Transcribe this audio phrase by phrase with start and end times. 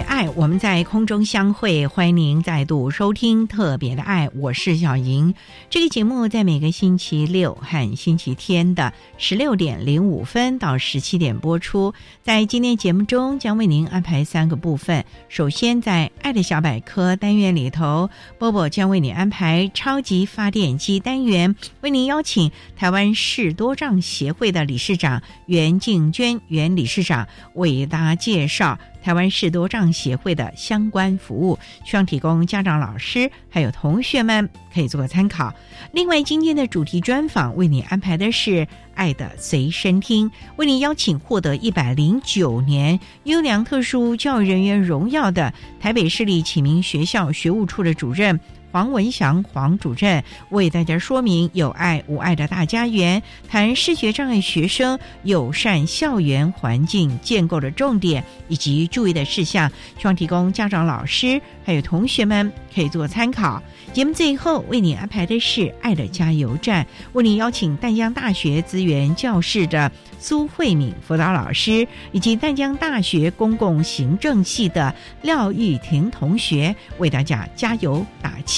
[0.00, 1.86] 爱，我们在空中相会。
[1.86, 5.34] 欢迎您再度收听特别的爱，我是小莹。
[5.70, 11.94] 这个节目在每个星期六和星期天的十六点零五分到十七点播出。
[12.22, 15.04] 在今天节目中，将为您安排三个部分。
[15.28, 28.78] 首先，在“爱的小百科”单元里头，波波将为你安排“超级发电机”单元，为您邀请台湾市多障协会的理事长袁静娟袁理事长为大家介绍。
[29.02, 35.54] 台湾视多障协会的相关服务，希望提供家长、老师还有同学们可以做个参考。
[35.92, 38.50] 另外，今天的主题专访为你安排的是
[38.94, 48.38] 《爱的随身听》，为你邀请获得一百零九年优良特殊教育人员荣耀的台北市立启明学校学务处的主任。
[48.70, 63.62] 黄文祥黄主任为大家说明有爱无爱的大家园，谈视觉障碍学生友善校园环境建构的重点以及注意的事项，希望提供家长、老师还有同学们可以做参考。
[63.92, 78.57] 节目最后为你安排的是爱的加油站，为你邀请淡江大学资源教室的苏慧敏辅导老师，以及淡江大学公共行政系的廖玉婷同学为大家加油打气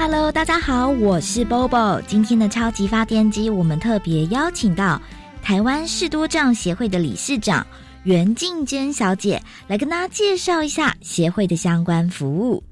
[0.00, 2.00] Hello，大家好，我是 Bobo。
[2.02, 5.02] 今天的超级发电机，我们特别邀请到
[5.42, 7.66] 台湾视多障协会的理事长。
[8.04, 12.62] 袁静娟小姐来跟大家介绍一下协会的相关服务。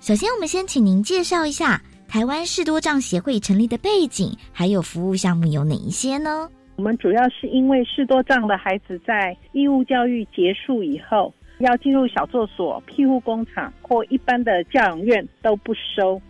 [0.00, 6.48] 首先，我们先请您介绍一下台湾视多障协会成立的背景，还有服务项目有哪一些呢？
[6.76, 16.20] 我们主要是因为视多障的孩子在义务教育结束以后，要进入小作所、庇护工厂或一般的教养院都不收，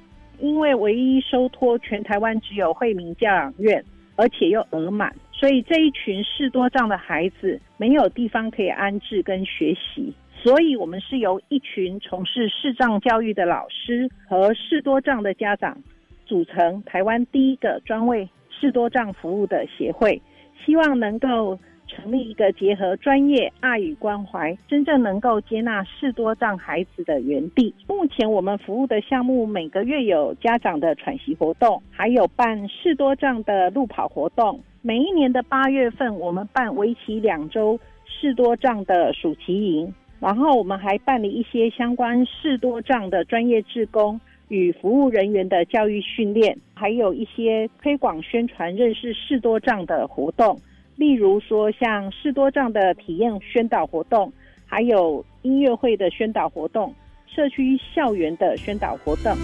[0.41, 3.85] 因为唯一收托全台湾只有惠民教养院，
[4.17, 5.15] 而且又额满。
[5.33, 15.79] 所以这一群视多障的孩子没有地方可以安置跟学习，所以我们是由一群从事视障教育的老师和视多障的家长
[16.27, 20.21] 组成台湾第一个专为视多障服务的协会，
[20.65, 21.59] 希望能够
[21.91, 27.75] 成立一个结合专业、爱与关怀，真正能够接纳视多障孩子的园地。
[27.89, 34.61] 目前我们服务的项目每个月有家长的喘息活动，还有办视多障的路跑活动。
[34.83, 44.19] 每一年的八月份，我们办为期两周视多障的暑期营，然后我们还办理一些相关视多障的专业志工
[44.49, 50.59] 与服务人员的教育训练，还有一些推广宣传认识视多障的活动，
[51.01, 54.31] 例如说像视多障的体验宣导活动，
[54.67, 56.95] 还有音乐会的宣导活动，
[57.27, 59.35] 社区校园的宣导活动。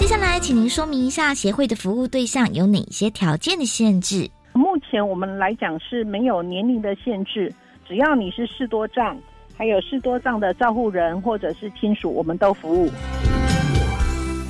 [0.00, 4.28] 接下来，请您说明一下协会的服务对象有哪些条件的限制？
[4.52, 7.54] 目前我们来讲是没有年龄的限制，
[7.86, 9.16] 只要你是视多障，
[9.56, 12.90] 还有视多障的照护人或者是亲属，我们都服务。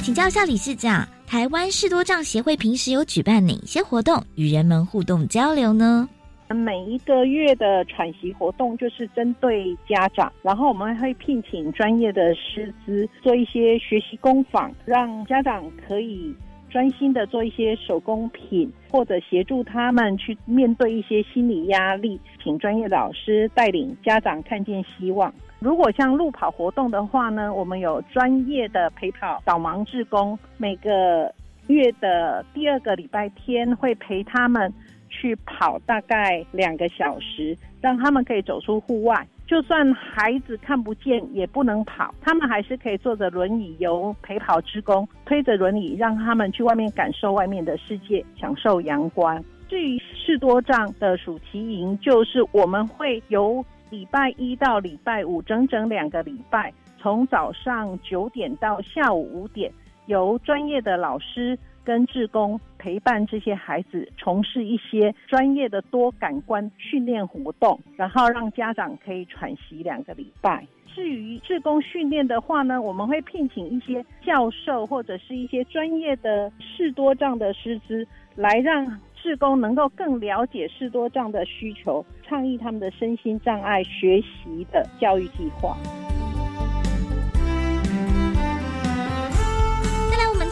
[0.00, 6.08] 请教一下理事长，台湾视多障协会平时有举办哪些活动与人们互动交流呢？
[6.48, 16.32] 每一个月的喘息活动就是针对家长，然后我们会聘请专业的师资做一些学习工坊，让家长可以
[16.74, 25.32] 专心的做一些手工品，或者协助他们去面对一些心理压力，请专业老师带领家长看见希望。
[25.60, 31.32] 如果像路跑活动的话呢，我们有专业的陪跑导盲志工，每个
[31.68, 34.74] 月的第二个礼拜天会陪他们。
[35.16, 39.24] 去跑大概两个小时，让他们可以走出户外。
[39.54, 49.40] 就算孩子看不见也不能跑，他们还是可以坐着轮椅，由陪跑职工推着轮椅，让他们去外面感受外面的世界，享受阳光。
[49.68, 59.70] 至于士多障的暑期营，就是我们会由礼拜一到礼拜五，整整两个礼拜，从早上九点到下午五点，
[60.06, 61.56] 由专业的老师。
[61.84, 70.66] 跟志工陪伴这些孩子从事一些专业的多感官训练活动，然后让家长可以喘息两个礼拜。
[70.94, 85.76] 至于志工训练的话呢，我们会聘请一些教授或者是一些专业的视多障的师资，来让志工能够更了解视多障的需求，倡议他们的身心障碍学习的教育计划。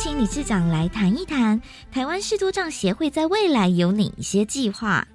[0.05, 1.61] 请理事长来谈一谈
[1.93, 5.07] 台湾视多障协会在未来有哪一些计划？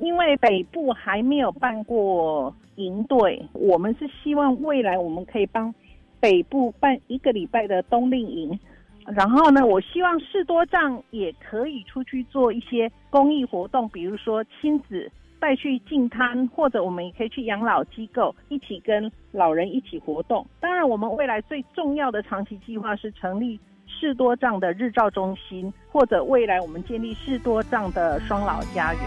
[0.00, 5.72] 因为北部还没有办过营队，我们是希望未来我们可以帮
[6.18, 8.58] 北部办一个礼拜的冬令营。
[9.06, 15.08] 然后呢，我希望士多障也可以出去做一些公益活动，比如说亲子
[15.38, 20.44] 带去进滩，或者我们也可以去养老机构一起跟老人一起活动。
[20.58, 23.60] 当然，我们未来最重要的长期计划是成立。
[24.04, 29.02] 士多藏的日照中心，或者未来我们建立士多藏的双老家园。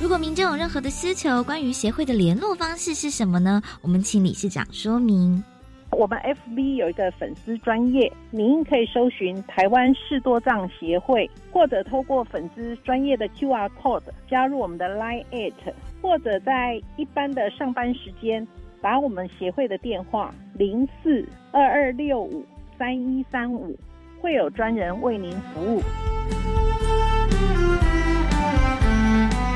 [0.00, 3.60] 如果民众有任何的需求，关于协会的联络方式是什么呢？
[3.82, 5.44] 我们请理事长说明。
[5.90, 15.52] 我们 FB 有一个粉丝专业，您可以搜寻台湾士多藏协会，或者透过粉丝专业的 QR code 加入我们的 Line at，
[16.00, 18.48] 或者在一般的上班时间
[18.80, 22.42] 打我们协会的电话零四二二六五。
[22.80, 23.78] 三一三五
[24.22, 25.82] 会有专人为您服务。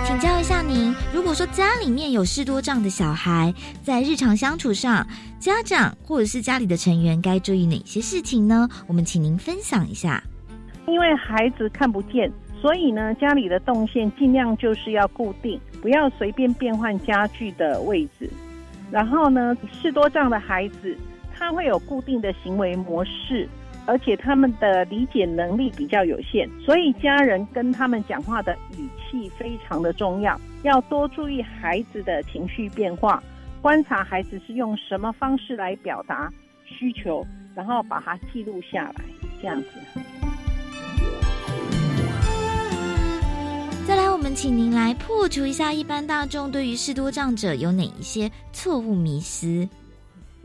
[0.05, 5.07] 请教一下您，如果说家里面有视多障的小孩，在日常相处上，
[5.39, 8.69] 家长或者是家里的成员该注意哪些事情呢？
[8.87, 10.23] 我们请您分享一下。
[10.87, 12.31] 因为孩子看不见，
[12.61, 18.29] 所以呢，家里的动线尽量就是要固定，不要随便变换家具的位置。
[18.91, 20.95] 然后呢，视多障的孩子。
[21.37, 23.49] 他会有固定的行为模式，
[23.87, 33.23] 而且他们的理解能力比较有限，所以家人跟他们讲话的语气非常的重要，要多注意孩子的情绪变化，
[33.61, 36.33] 观察孩子是用什么方式来表达
[36.65, 38.95] 需求，然后把它记录下来，
[39.43, 39.69] 这样子。
[43.87, 49.69] 再来，我们请您来破除一下一般大众对于视多障者有哪一些错误迷思。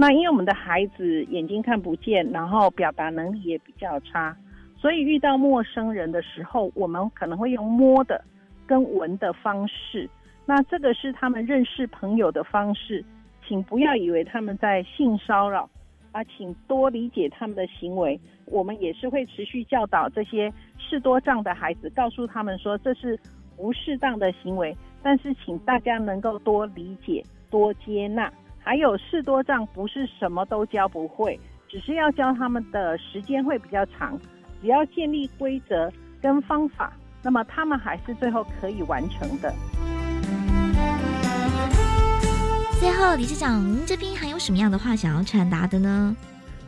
[0.01, 4.33] 那因为我们的孩子眼睛看不见，然后表达能力也比较差，
[4.77, 8.23] 所以遇到陌生人的时候，我们可能会用摸的
[8.65, 10.09] 跟闻的方式。
[10.45, 13.03] 那这个是他们认识朋友的方式，
[13.45, 15.69] 请不要以为他们在性骚扰
[16.13, 18.17] 啊，请多理解他们的行为。
[18.45, 23.19] 我们也是会持续教导这些视多障的孩子，告诉他们说这是
[23.57, 28.31] 不适当的行为，但是请大家能够多理解、多接纳。
[28.69, 34.15] 还有士多障不是什么都教不会，只是要教他们的时间会比较长。
[34.61, 39.51] 只要建立规则跟方法，那么他们还是最后可以完成的。
[42.79, 46.15] 最后，理事长，您这边还有什么样的话想要传达的呢？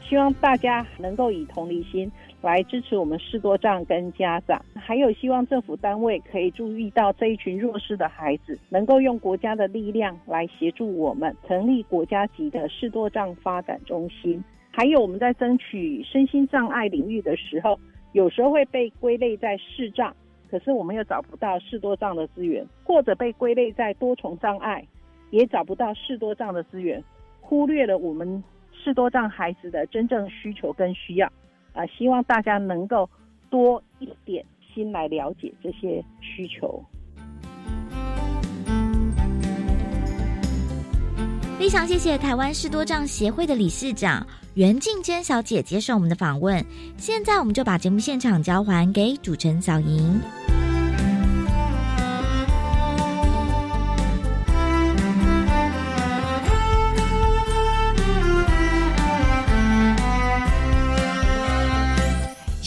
[0.10, 2.12] 希望大家能够以同理心。
[2.42, 14.44] 来支持我们视多障跟家长，还有希望政府单位可以注意到这一群弱势的孩子，能够用国家的力量来协助我们成立国家级的视多障发展中心。
[14.72, 17.80] 还有我们在争取身心障碍领域的时候，
[18.14, 20.16] 有时候会被归类在视障，
[20.50, 24.84] 可是我们又找不到视多障的资源，或者被归类在多重障碍，
[25.30, 27.04] 也找不到视多障的资源，
[27.40, 31.32] 忽略了我们视多障孩子的真正需求跟需要。
[31.74, 33.10] 啊，希望大家能够
[33.50, 36.84] 多一点心来了解这些需求。
[41.58, 44.25] 非常谢谢台湾市多障协会的理事长
[44.56, 46.66] 袁静娟小姐接受我们的访问。
[46.98, 50.20] 现在我们就把节目现场交还给主持人小莹。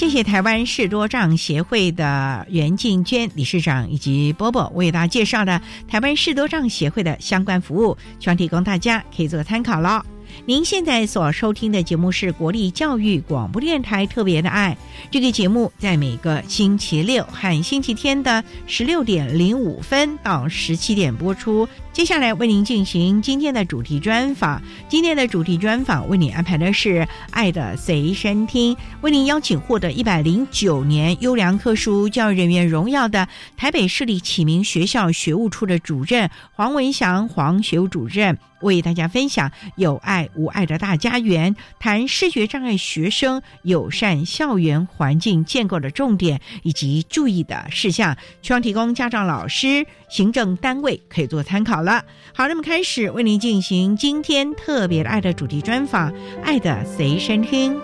[0.04, 10.04] 谢谢台湾视多障协会的袁静娟理事长以及波波为大家介绍的台湾视多障协会的相关服务，希望提供大家可以做参考了。
[10.44, 14.76] 您现在所收听的节目是国立教育广播电台特别的爱，
[15.10, 21.66] 这个节目在每个星期六和星期天的十六点零五分到十七点播出。
[21.94, 24.60] 接下来为您进行今天的主题专访。
[24.88, 51.83] 今天的主题专访为您安排的是《爱的随身听》，为您邀请获得一百零九年优良特殊教育人员荣耀的台北市立启明学校学务处的主任黄文祥黄学务主任，为大家分享有爱无爱的大家园，谈视觉障碍学生友善校园环境建构的重点以及注意的事项，希望提供家长、老师、行政单位可以做参考。
[51.84, 56.10] 了，好，那么开始为您进行今天特别的爱的主题专访，
[56.42, 57.74] 《爱的随身听》。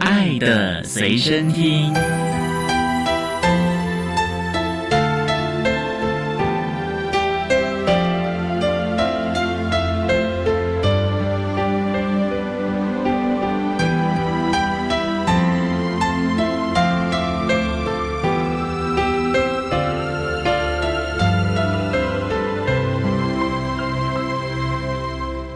[0.00, 1.94] 爱的随身听。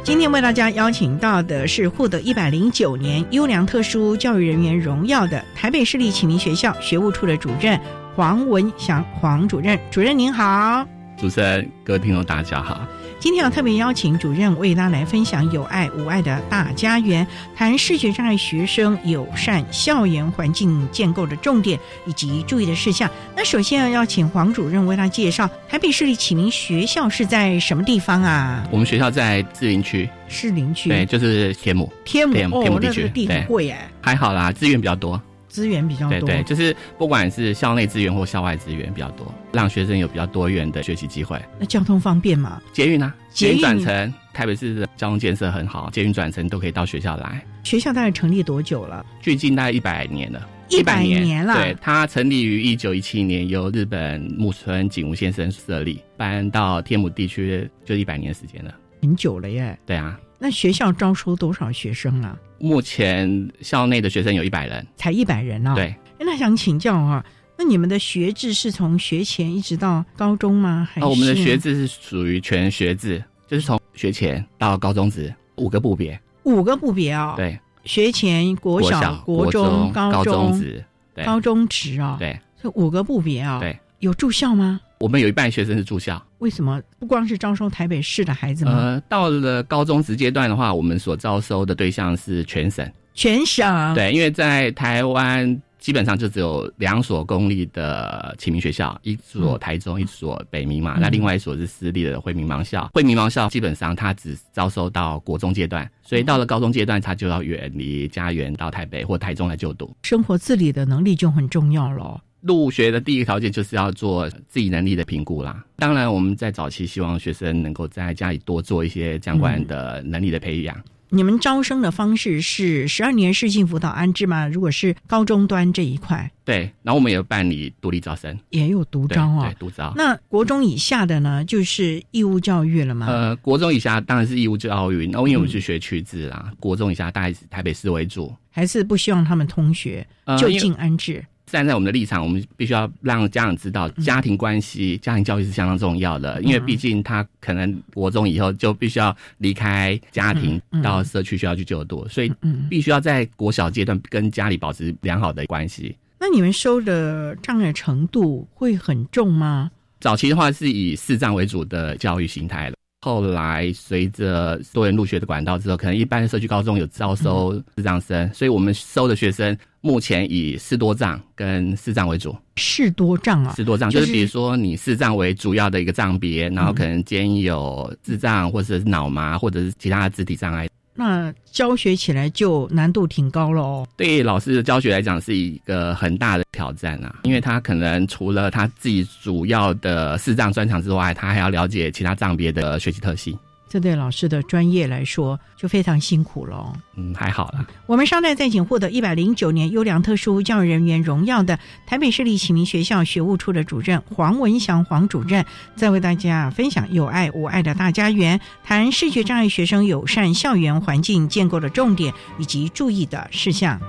[0.05, 7.81] 今天为大家邀请到的是获得一百零九年优良特殊教育人员荣耀的台北市立启明学校学务处的主任
[8.15, 12.87] 黄文祥黄主任，主任您好，主持人各位听众大家好。
[13.25, 17.27] 今天要特别邀请主任为大家来分享有爱无爱的大家园，
[17.57, 23.11] 谈视觉障碍学生友善校园环境建构的重点以及注意的事项。
[23.35, 28.63] 那首先要邀请黄主任为大家介绍台北市立启明学校是在什么地方啊？
[28.71, 35.19] 我们学校在士林区，士林区对，就是天母，天母天母地区，地很贵哎，还好啦，资源比较多。
[35.55, 41.41] 资源比较多，对对，就是不管是校内资源或校外资源比较多，让学生有比较多元的学习机会。
[41.61, 42.61] 那交通方便吗？
[42.73, 47.41] 捷运啊，捷运转乘，台北市的交通建设很好，捷运转乘都可以到学校来。
[47.63, 49.07] 学校大概成立多久了？
[49.21, 51.55] 距今大概一百年了，一百年了。
[51.55, 59.79] 对，它成立于一九一七年，由日本木村景吾先生设立，搬到天母地区就一百年时间了，很久了耶。
[59.87, 60.19] 对啊。
[60.45, 62.37] 那学校招收多少学生啊？
[62.59, 65.75] 目前校内的学生有一百人，才一百人啊。
[65.75, 67.25] 对，那想请教啊，
[67.57, 70.87] 那你们的学制是从学前一直到高中吗？
[70.93, 77.33] 还是我们的学制是属于全学制，就是从学前到高中职五个部别，五个部别啊。
[77.39, 80.85] 对，学前、国小、国中、高中职、
[81.25, 82.19] 高中职啊。
[82.19, 83.59] 对，这五个部别啊。
[83.61, 84.79] 对，有住校吗？
[85.05, 86.81] 我们有一半学生是住校，为什么？
[86.99, 88.73] 不光是招收台北市的孩子吗？
[88.73, 93.95] 呃，到了高中职阶段的话，我们所招收的对象是全省，全省？
[93.95, 102.89] 对，因为在台湾基本上就只有两所公立的启明学校，一所台中，一所北明嘛，那另外一所是私立的惠民盲校。
[102.95, 112.23] 惠民盲校基本上它只招收到国中阶段，所以到了高中阶段，他就要远离家园到台北或台中来就读，生活自理的能力就很重要了。
[112.47, 115.65] 入学的第一个条件就是要做自己能力的评估啦。
[115.77, 120.77] 当然，我们在早期希望学生能够在家里多做一些相关的能力的培养。
[121.11, 124.49] 你们招生的方式是十二年市性辅导安置吗？
[124.49, 126.69] 如果是高中端这一块，对。
[126.83, 129.93] 然后我们也有办理独立招生，也有独招啊，对，独招。
[129.97, 133.07] 那国中以下的呢，就是义务教育了吗？
[133.09, 135.07] 呃，国中以下当然是义务教育。
[135.07, 140.05] 那因为我们是学区制啦，国中以下大概是台北市为主，还是不希望他们同学
[140.37, 141.25] 就近安置。
[141.47, 146.41] 站在我们的立场，我们必须要让家长知道，家庭关系、家庭教育是相当重要的。
[146.43, 152.33] 因为毕竟他可能国中以后就必须要离开家庭，到社区学校去就读，所以
[152.69, 155.97] 必须要在国小阶段跟家里保持良好的关系。
[156.19, 159.71] 那你们收的障碍程度会很重吗？
[160.01, 162.77] 早期的话是以视障为主的教育形态了。
[163.05, 172.35] 后来随着多元入学的管道之后，可能一般的社区高中有招收视障生，所以我们收的学生目前以视多障跟视障为主。
[172.57, 180.67] 视多障啊，视多障就是比如说你视障为主要的一个障别，然后可能兼有智障或者是脑麻或者是其他的肢体障碍。
[180.95, 183.87] 那教学起来就难度挺高了哦。
[183.97, 193.37] 对老师的教学来讲是一个很大的挑战啊，因为他可能除了他自己主要的视障专长之外，他还要了解其他障别的学习特性。
[193.75, 196.73] 这对老师的专业来说就非常辛苦了。
[196.95, 197.67] 嗯，还好啦。
[197.87, 213.81] 我们稍待再请获得一百零九年优良特殊教育人员荣耀的台北市立启明学校学务处的主任黄文祥黄主任，再为大家分享有爱无爱的大家园，谈视觉障碍学生友善校园环境建构的重点以及注意的事项。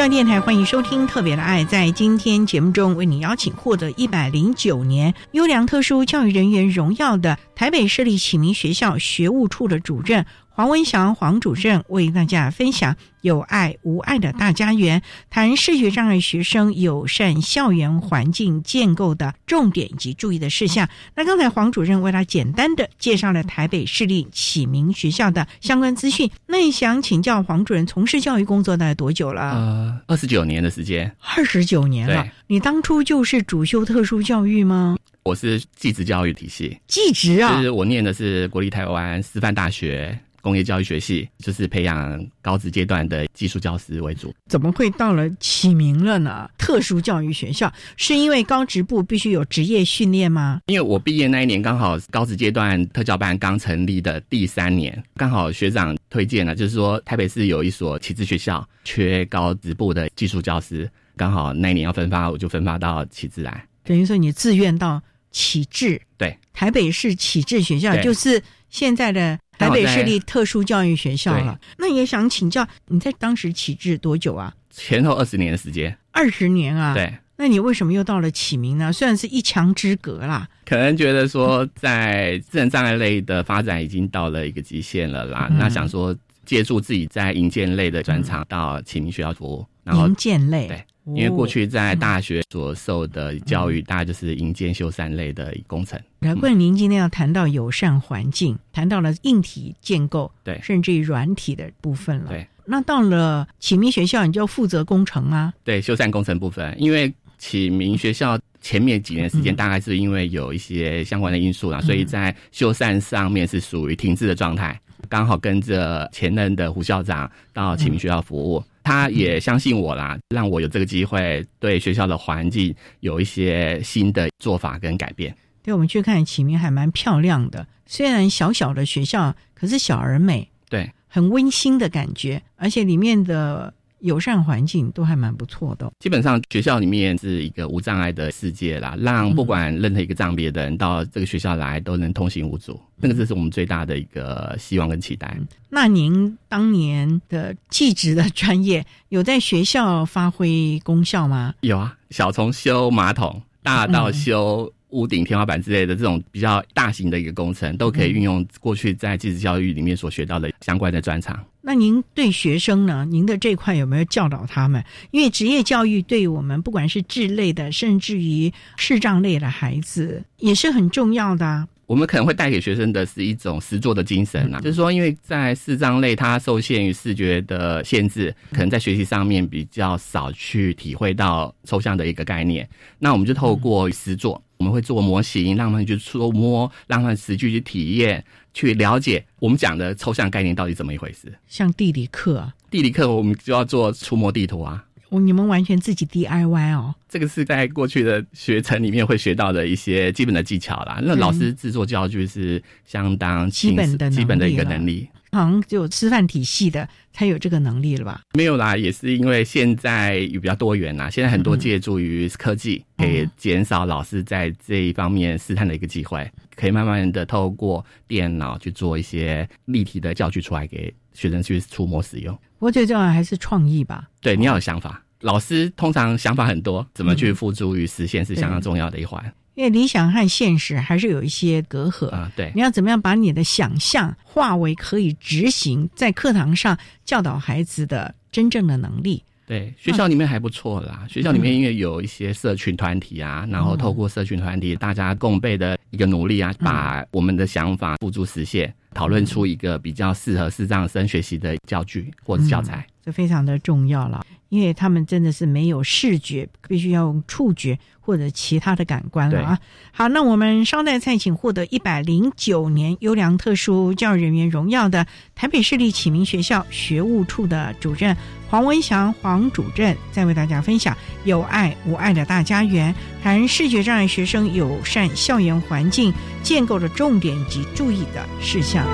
[0.00, 1.62] 教育电台欢迎收听《特别的爱》。
[1.66, 20.86] 在今天节目中，为你邀请获得一百零九年优良特殊教育人员荣耀的台北市立启明学校学务处的主任黄文祥黄主任，为大家分享有爱无爱的大家园，谈视觉障碍学生友善校园环境建构的重点及注意的事项。
[21.14, 26.30] 那刚才黄主任为他简单的介绍了台北市立启明学校的相关资讯。
[26.46, 29.52] 那也想请教黄主任，从事教育工作大概多久了？
[29.52, 32.26] 呃，二十九年的时间，二十九年了。
[32.48, 34.96] 你当初就是主修特殊教育吗？
[35.22, 44.34] 我是技职教育体系，技职啊就，是我念的是国立台湾师范大学工业教育学系，就是培养高职阶段的技术教师为主。
[44.48, 46.48] 怎么会到了启明了呢？
[46.58, 50.60] 特殊教育学校是因为高职部必须有职业训练吗？
[50.66, 63.64] 因为我毕业那一年刚好高职阶段特教班刚成立的第三年，刚好学长推荐了，就是说台北市有一所启智学校缺高职部的技术教师，刚好那一年要分发，我就分发到启智来。
[63.82, 71.58] 等于说你自愿到启智，对，台北市启智学校就是现在的台北市立特殊教育学校了。
[71.78, 74.54] 那也想请教，你在当时启智多久啊？
[74.70, 76.94] 前后二十年的时间，二十年啊。。
[76.94, 77.12] 对。
[77.36, 78.92] 那你为什么又到了启明呢？
[78.92, 85.48] 虽然是一墙之隔啦，可能觉得说，在智能障碍类的发展已经到了一个极限了啦。
[85.50, 90.68] 嗯那想说，借助自己在营建类的专长到启明学校服务，然后营建类。
[90.68, 96.00] 对因为过去在大学所受的教育，大概就是营建修缮类的工程。
[96.20, 102.28] 难怪您今天要谈到友善环境，谈到了硬体建构，对，甚至于软体的部分了。
[102.28, 105.52] 对，那到了启明学校，你就要负责工程啊？
[105.64, 114.78] 对，修缮工程部分，因为启明学校前面几年时间，大概是因为有一些相关的因素啦，所以在修缮上面是属于停滞的状态。
[115.08, 125.34] 刚好跟着前任的胡校长到启明学校服务，他也相信我啦，让我有这个机会对学校的环境有一些新的做法跟改变。
[125.62, 133.72] 对，我们去看启明还蛮漂亮的，虽然小小的学校，可是小而美，对，很温馨的感觉，而且里面的。
[134.00, 135.90] 友善环境都还蛮不错的。
[135.98, 142.80] 基本上学校里面是一个无障碍的世界啦，让不管任何一个障别的人到这个学校来都能通行无阻。
[142.96, 145.36] 那个这是我们最大的一个希望跟期待。
[145.68, 151.54] 那您当年的技职的专业有在学校发挥功效吗？
[151.60, 154.72] 有啊，小从修马桶，大到修。
[154.90, 161.38] 屋顶、天花板之类的这种比较大型的一个工程，都可以运用过去在技职教育里面所学到的相关的专长。
[161.62, 163.06] 那您对学生呢？
[163.10, 164.82] 您的这块有没有教导他们？
[165.10, 171.68] 因为职业教育对我们不管是智类的，甚至于视障类的孩子，也是很重要的。
[171.86, 182.68] 我们可能会带给学生的是一种实作的精神啊，就是说，因为在视障类，它受限于视觉的限制，可能在学习上面比较少去体会到抽象的一个概念。
[182.98, 184.40] 那我们就透过实作。
[184.60, 191.32] 我们会做模型，让他们去触摸，让他们实际去体验，去了解我们讲的抽象概念到底怎么一回事。
[191.48, 194.84] 像地理课，地理课我们就要做触摸地图啊。
[195.08, 196.94] 你们完全自己 DIY 哦。
[197.08, 201.00] 这个是在过去的学程里面会学到的一些基本的技巧啦。
[201.02, 205.08] 那老师制作教具是相当基本的基本的一个能力。
[205.32, 208.20] 好像只有师范体系的才有这个能力了吧？
[208.34, 211.08] 没有啦，也是因为现在也比较多元啦。
[211.08, 222.36] 现在很多借助于科技，可以减少老师在这一方面试探的一个机会，可以慢慢的透过电脑去做一些立体的教具出来给学生去触摸使用。
[222.58, 224.08] 我觉得重要还是创意吧。
[224.20, 225.02] 对，你要有想法。
[225.20, 229.32] 老师通常想法很多，怎么去付诸于实现是相当重要的一环。
[229.54, 239.22] 因为理想和现实还是有一些隔阂啊，对，你要怎么样把你的想象化为可以执行，在课堂上教导孩子的真正的能力？
[239.46, 241.04] 对，学校里面还不错啦。
[241.08, 254.24] 学校里面因为有一些社群团体啊，然后透过社群团体大家共备的一个努力啊，把我们的想法付诸实现，讨论出一个比较适合视障生学习的教具或者教材，这非常的重要了。
[254.50, 259.58] 因为他们真的是没有视觉，必须要用触觉或者其他的感官了啊。
[259.92, 268.14] 好，那我们稍待再请获得一百零九年优良特殊教育人员荣耀的台北市立启明学校学务处的主任
[268.48, 278.84] 黄文祥黄主任，再为大家分享有爱无爱的大家园，谈视觉障碍学生友善校园环境建构的重点及注意的事项。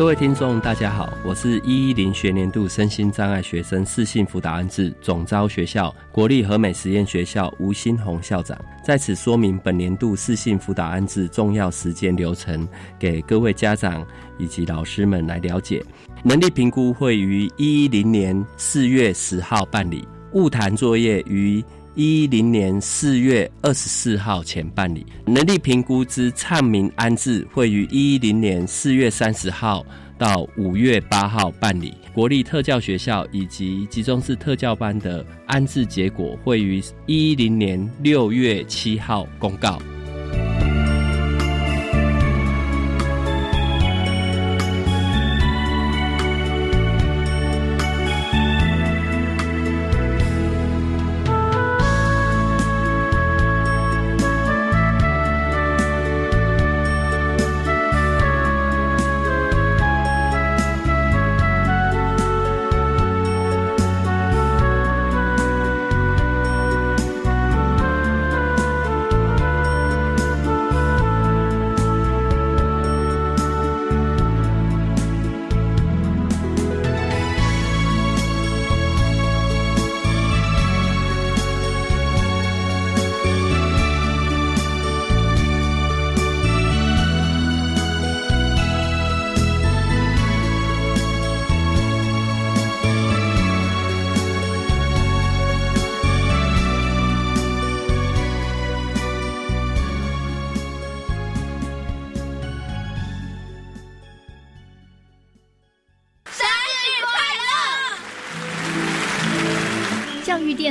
[0.00, 12.66] 各位听众，大家好，我是一一零学年度身心障碍学生适性辅导安置总招学校国立和美实验学校吴新红校长，在此说明本年度适性辅导安置重要时间流程，
[12.98, 14.02] 给各位家长
[14.38, 15.84] 以及老师们来了解。
[16.24, 21.62] 能力评估会于一一零年四月十号办理，物谈作业于。
[21.96, 29.84] 一零年四月二十四号前办理能力评估之畅明安置，会于一零年四月三十号
[30.16, 31.94] 到五月八号办理。
[32.14, 39.80] 国立特教学校以及集中式特教班的安置结果，会于一零年六月七号公告。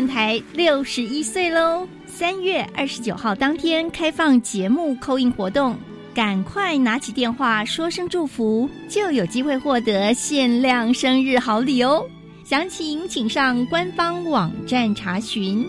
[0.10, 1.88] 台六十一岁喽！
[2.08, 5.78] 三月二十九号当天开放节目扣印活动，
[6.14, 12.04] 赶快拿起电话说声祝福，就有机会获得限量生日好礼哦！
[12.44, 15.64] 详情请上官方网站查询。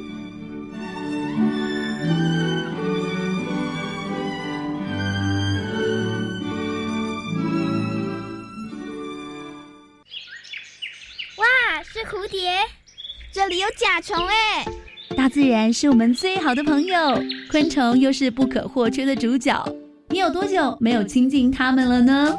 [13.91, 14.65] 甲虫哎！
[15.17, 16.97] 大自然是我们最好的朋友，
[17.51, 19.61] 昆虫又是不可或缺的主角。
[20.11, 22.33] 你有多久没有亲近它们了呢？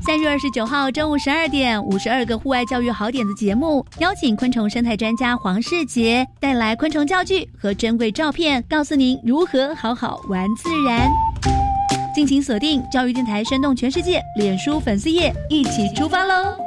[0.00, 11.06] 三月二十九号中午十二点，五十二个户外教育好点子节目，邀请昆虫生态专家黄世杰带来昆虫教具和珍贵照片，告诉您如何好好玩自然。
[12.14, 16.63] 敬请锁定教育电台，生动全世界脸书粉丝页，一起出发喽！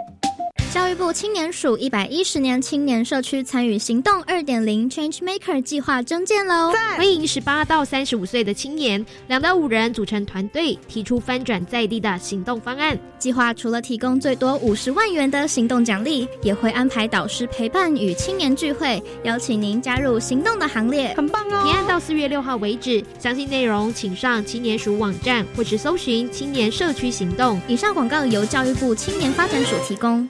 [0.78, 6.72] 教育部青年署一百一十年青年社区参与行动二点零 Change Maker 计划征件喽！
[6.96, 12.96] 欢迎十八到三十五岁的青年，两到五人组成团队，提出翻转在地的行动方案。
[13.18, 21.64] 计划除了提供最多五十万元的行动奖励，也会安排导师陪伴与青年聚会，邀请您加入行动的行列，很棒哦！
[21.66, 27.60] 提案到四月六号为止，详细内容请上青年署网站或是搜寻青年社区行动。
[27.68, 30.30] 以上广告由教育部青年发展署提供。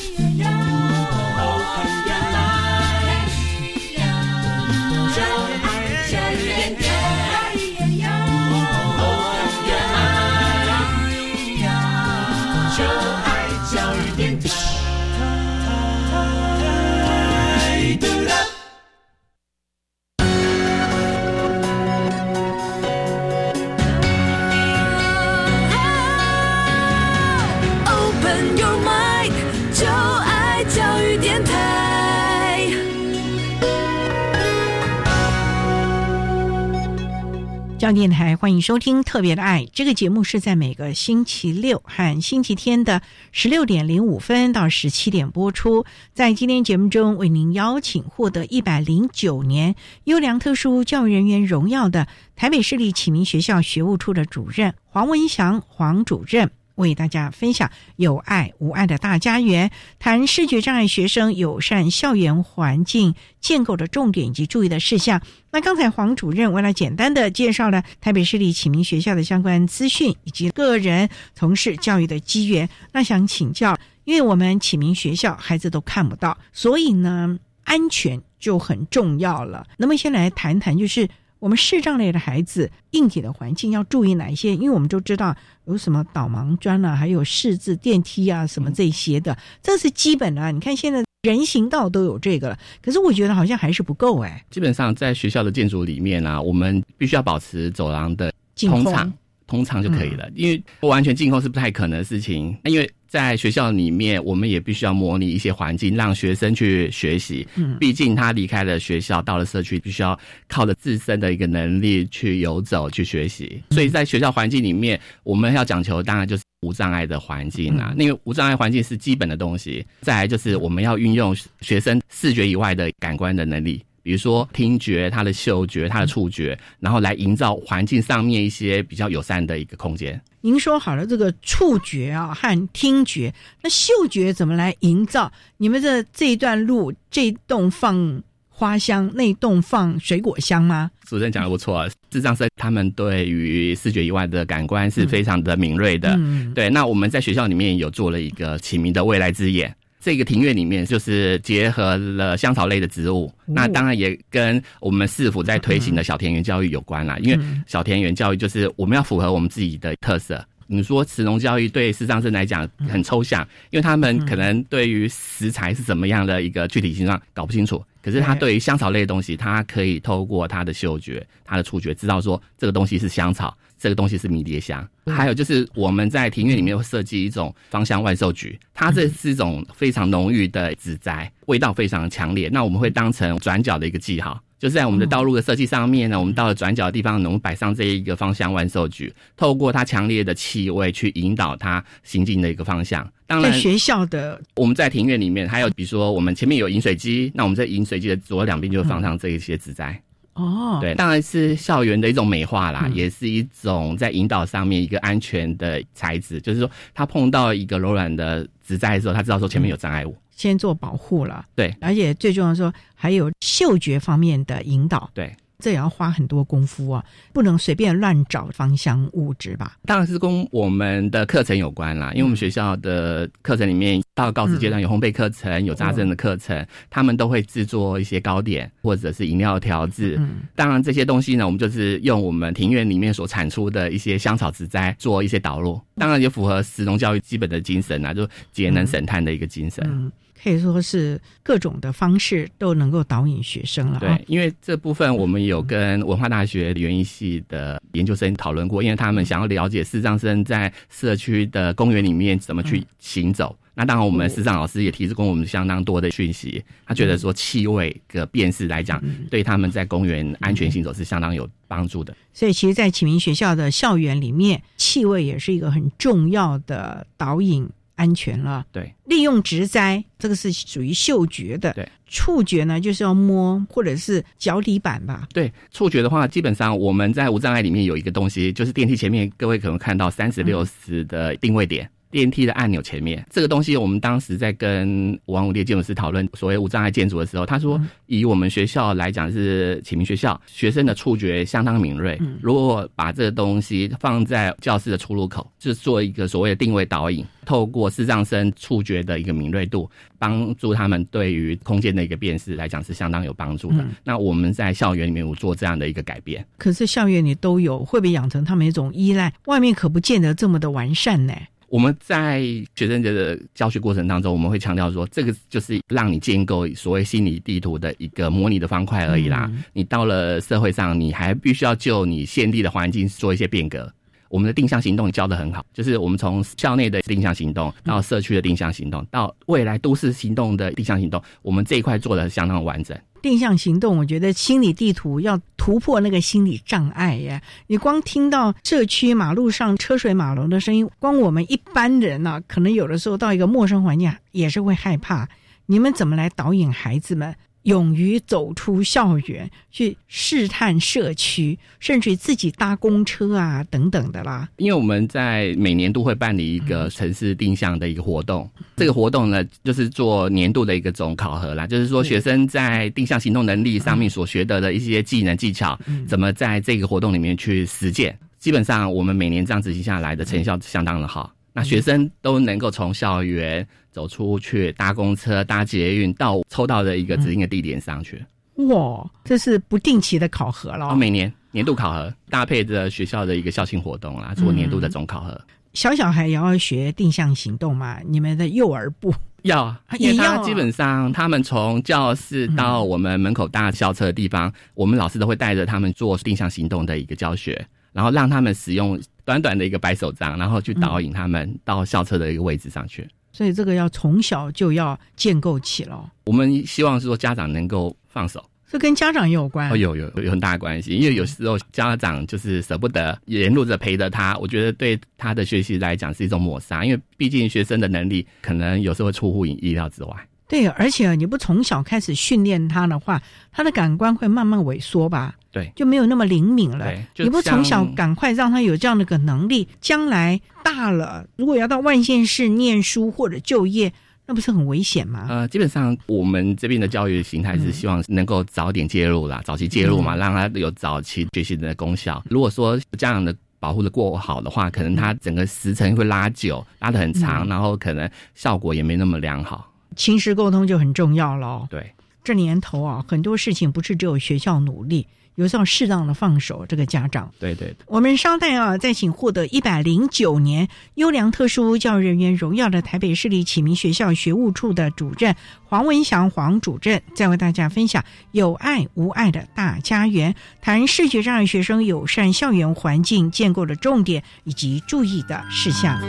[37.93, 43.01] 电台欢迎收听《特别的爱》这个节目，是在每个星期六和星期天的
[43.31, 45.85] 十六点零五分到十七点播出。
[46.13, 49.75] 在今天节目中，为您邀请获得一百零九年
[50.05, 56.51] 优良特殊教育人员荣耀的台北市立启明学校学务处的主任黄文祥黄主任。
[56.81, 65.21] 为大家分享有爱无爱的大家园，谈视觉障碍学生友善校园环境建构的重点以及注意的事项。
[65.51, 79.65] 那刚才黄主任为了简单的介绍了台北市立启明学校的相关资讯以及个人从事教育的机缘，那想请教，因为我们启明学校孩子都看不到，所以呢安全就很重要了。
[79.77, 81.07] 那么先来谈谈，就是。
[81.41, 84.55] 我们视障类的孩子，硬体的环境要注意哪一些？
[84.55, 90.51] 因为我们都知道有什么导盲砖啊，还有视字电梯啊，什么这些的，这是基本的。
[90.51, 94.45] 你看现在人行道都有这个了，可是我觉得好像还是不够哎。
[94.51, 99.11] 基本上在学校的建筑里面呢，我们必须要保持走廊的通畅，
[99.51, 100.29] 通畅就可以了。
[100.33, 102.89] 因为不完全净空是不太可能的事情，因为。
[103.11, 107.45] 在学校里面，我们也必须要模拟一些环境，让学生去学习。
[107.55, 113.61] 嗯，毕竟他离开了学校，到了社区，必须要靠着自身的一个能力去游走、去学习。
[113.71, 117.93] 所以在学校环境里面，我们要讲求，当然就是无障碍的环境啊。
[117.97, 119.85] 那个无障碍环境是基本的东西。
[119.99, 123.83] 再来就是我们要运用学生视觉以外的感官的能力。
[124.03, 130.19] 比如说听觉、他的嗅觉、他的触觉，然后来营造环境上面一些比较友善的一个空间。
[130.41, 135.31] 您说好了，这个触觉啊和听觉，那嗅觉怎么来营造？
[135.57, 140.89] 你们这这一段路，这栋放花香，那栋放水果香吗？
[141.05, 146.15] 主持人讲的不错，智障生他们对于视觉以外的感官是非常的敏锐的。
[146.17, 149.75] 嗯对，那我们在学校里面有做了一个启明的未来之眼。
[150.01, 157.17] 这个庭院里面就是结合了香草类的植物，那当然也跟我们市府在推行的小田园教育有关啦。
[157.19, 160.43] 因为小田园教育就是我们要符合我们自己的特色。
[160.65, 167.83] 你说慈农教育对视障生来讲很抽象，因为他们可能对于食材是怎么样的一个具体形状搞不清楚。
[168.01, 173.55] 可是他对于香草类的东西，他可以透过他的嗅觉、他的触觉，知道说这个东西是香草。
[173.81, 182.47] 这个东西是迷迭香，还有就是我们在庭院里面会设计一种芳香万寿菊，它这是一种非常浓郁的紫栽，味道非常强烈。
[182.49, 193.11] 那我们会当成转角的一个记号，就是在我们的道路的设计上面呢，我们到了转角的地方，能摆上这一个芳香万寿菊，透过它强烈的气味去引导它行进的一个方向。
[193.25, 199.99] 当然，学校的我们在庭院里面，还有比如说我们前面有饮水机，那我们在饮水机的左右两边就放上这一些植栽。
[200.33, 210.15] 哦，对，当然是校园的一种美化啦，嗯也是一种在引导上面一个安全的材质，就是说他碰到一个柔软的植栽的时候，他知道说前面有障碍物。
[210.41, 211.71] 先做保护了，对。
[211.79, 219.77] 而且最重要的说还有嗅觉方面的引导，对，这也要花很多功夫啊，不能随便乱找芳香物质吧？
[219.85, 230.15] 当然是跟我们的课程有关啦，因为我们学校的课程里面到高职阶段有烘焙课程、有扎针的课程，他们都会制作一些糕点或者是饮料调制。
[230.19, 239.83] 嗯，当然这些东西呢，我们就是用我们庭院里面所产出的一些香草植栽做一些导入，当然也符合实农教育基本的精神啊，就节能省碳的一个精神。
[239.87, 243.99] 嗯，可以说是各种的方式都能够导引学生了啊。
[243.99, 253.55] 对，因为这部分我们有跟文化大学园艺系的研究生讨论过，因为他们想要了解视障生在社区的公园里面怎么去行走。
[253.73, 256.61] 那当然，我们视障老师也提供我们相当多的讯息。
[256.85, 262.13] 他觉得说气味的辨识来讲，对他们在公园安全行走是相当有帮助的。
[262.33, 267.67] 所以，其实，在启明学校的校园里面，气味也是一个很重要的导引
[268.01, 268.65] 安全了。
[268.71, 271.71] 对，利用植栽，这个是属于嗅觉的。
[271.73, 275.27] 对，触觉呢，就是要摸或者是脚底板吧。
[275.31, 281.87] 对，触觉的话，基本上我们在无障碍里面有一个东西，就是电梯前面，各位可能看到三十六十的定位点。
[282.11, 292.19] 电梯的按钮前面这个东西，我们当时在跟王武烈建筑师讨论所谓无障碍建筑的时候，他说，以我们学校来讲是启明学校，学生的触觉相当敏锐。
[292.41, 303.77] 如果把这个东西放在教室的出入口，就是做一个所谓的定位导引，透过视障生触觉的一个敏锐度，帮助他们对于空间的一个辨识来讲是相当有帮助的。
[303.77, 306.45] 嗯那我们在校园里面有做这样的一个改变。
[306.57, 309.33] 可是校园里都有，会不会养成他们一种依赖？
[309.45, 311.33] 外面可不见得这么的完善呢。
[311.71, 312.41] 我们在
[312.75, 319.49] 学生节的教学过程当中，我们会强调说，这个就是让你建构所谓心理地图的一个模拟的方块而已啦。
[319.53, 323.89] 嗯你到了社会上，你还必须要就你现地的环境做一些变革。
[324.27, 332.97] 我们的定向行动教的很好，就是我们从校内的定向行动到社区的定向行动，到未来都市行动的定向行动，我们这一块做的相当完整。
[333.21, 337.41] 定向行动，我觉得心理地图要突破那个心理障碍耶。
[337.67, 345.27] 你光听到社区马路上车水马龙的声音，光我们一般人呢、可能有的时候到一个陌生环境也是会害怕。
[345.67, 354.49] 你们怎么来导引孩子们勇于走出校园，去试探社区，甚至于自己搭公车啊等等的啦？
[354.57, 368.17] 因为我们在每年都会办理一个城市定向的一个活动，这个活动呢，就是做年度的一个总考核啦，就是说学生在定向行动能力上面所学得的一些技能技巧，怎么在这个活动里面去实践。
[368.39, 378.23] 基本上我们每年这样执行下来的成效相当的好，那学生都能够从校园走出去，搭公车、搭捷运到抽到的一个指定的地点上去。
[378.67, 380.87] 哇，这是不定期的考核了。
[380.87, 385.39] 哦，每年年度考核搭配着学校的一个校庆活动啦，做年度的总考核。
[385.73, 387.99] 小小孩也要学定向行动嘛？
[388.05, 403.07] 你们的幼儿部要也要啊为他基本上他们从教室到我们门口搭校车的地方，我们老师都会带着他们做定向行动的一个教学，然后让他们使用短短的一个白手杖，然后去导引他们到校车的一个位置上去。
[403.31, 408.43] 所以这个要从小就要建构起了，我们希望是说家长能够放手。
[408.69, 409.69] 这跟家长也有关。
[409.69, 420.15] 哦，有有有很大的关系，因为有时候家长就是舍不得沿路着陪着他，我觉得对他的学习来讲是一种抹杀，因为毕竟学生的能力可能有时候会出乎你意料之外。
[420.51, 423.21] 对，而且你不从小开始训练他的话，
[423.53, 425.33] 他的感官会慢慢萎缩吧？
[425.49, 433.93] 对，就没有那么灵敏了你不从小像赶快让他有这样的个能力，将来大了，如果要到万县市念书或者就业，
[434.25, 435.25] 那不是很危险吗？
[435.29, 442.21] 呃，基本上我们这边的教育形态是希望能够早点介入啦，早期介入嘛，嗯让他有早期学习的功效。
[442.29, 449.70] 如果说家长的保护的过好的话，可能他整个时程会拉久，拉得很长，嗯然后可能效果也没那么良好。
[449.95, 451.67] 情识沟通就很重要了。
[451.69, 457.31] 对，这年头啊，很多事情不是只有学校努力，有时候适当的放手，这个家长。
[457.39, 465.35] 对对我们稍待啊，再请获得一百零九年优良特殊教育人员荣耀的台北市立启明学校学务处的主任
[465.65, 475.99] 黄文祥黄主任，再为大家分享有爱无爱的大家园，谈视觉障碍学生友善校园环境建构的重点以及注意的事项。